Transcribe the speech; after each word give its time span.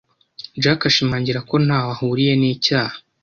Jack 0.63 0.81
ashimangira 0.89 1.39
ko 1.49 1.55
ntaho 1.65 1.89
ahuriye 1.95 2.33
nicyaha. 2.39 2.95